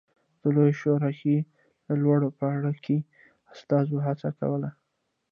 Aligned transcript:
د 0.41 0.43
لویې 0.55 0.73
شورا 0.79 1.11
کې 1.19 1.35
د 1.87 1.89
لوړ 2.01 2.19
پاړکي 2.39 2.97
استازو 3.53 3.97
هڅه 4.07 4.29
کوله 4.39 4.69